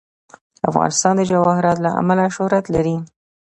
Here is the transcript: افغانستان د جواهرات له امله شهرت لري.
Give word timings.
افغانستان 0.69 1.13
د 1.17 1.21
جواهرات 1.31 1.77
له 1.85 1.89
امله 2.01 2.23
شهرت 2.35 2.65
لري. 2.75 2.95